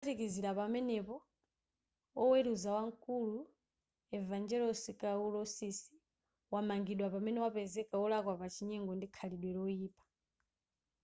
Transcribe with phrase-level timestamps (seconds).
[0.03, 1.15] kuphatikizira pamenepo
[2.23, 3.37] oweruza wamkulu
[4.19, 5.95] evangelos kalousisi
[6.53, 10.03] wamangidwa pamene wapezeka wolakwa pa chinyengo ndi khalidwe loyipa